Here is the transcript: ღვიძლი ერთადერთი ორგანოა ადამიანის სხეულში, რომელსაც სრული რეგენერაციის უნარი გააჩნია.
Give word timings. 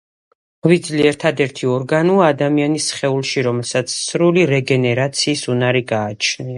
ღვიძლი 0.67 1.03
ერთადერთი 1.09 1.67
ორგანოა 1.75 2.31
ადამიანის 2.35 2.89
სხეულში, 2.95 3.45
რომელსაც 3.51 3.95
სრული 4.01 4.49
რეგენერაციის 4.57 5.49
უნარი 5.57 5.89
გააჩნია. 5.95 6.49